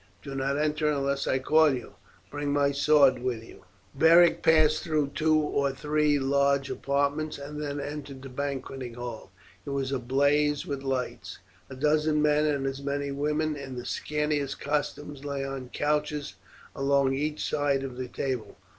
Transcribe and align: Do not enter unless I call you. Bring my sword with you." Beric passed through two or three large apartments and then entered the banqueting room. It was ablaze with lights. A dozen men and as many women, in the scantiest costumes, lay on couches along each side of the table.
Do 0.23 0.33
not 0.33 0.57
enter 0.57 0.89
unless 0.89 1.27
I 1.27 1.37
call 1.37 1.71
you. 1.71 1.93
Bring 2.31 2.51
my 2.51 2.71
sword 2.71 3.19
with 3.21 3.43
you." 3.43 3.65
Beric 3.93 4.41
passed 4.41 4.81
through 4.83 5.09
two 5.09 5.37
or 5.37 5.71
three 5.73 6.17
large 6.17 6.71
apartments 6.71 7.37
and 7.37 7.61
then 7.61 7.79
entered 7.79 8.23
the 8.23 8.29
banqueting 8.29 8.93
room. 8.95 9.27
It 9.63 9.69
was 9.69 9.91
ablaze 9.91 10.65
with 10.65 10.81
lights. 10.81 11.37
A 11.69 11.75
dozen 11.75 12.19
men 12.19 12.47
and 12.47 12.65
as 12.65 12.81
many 12.81 13.11
women, 13.11 13.55
in 13.55 13.75
the 13.75 13.85
scantiest 13.85 14.59
costumes, 14.59 15.23
lay 15.23 15.45
on 15.45 15.69
couches 15.69 16.33
along 16.75 17.13
each 17.13 17.47
side 17.47 17.83
of 17.83 17.95
the 17.95 18.07
table. 18.07 18.57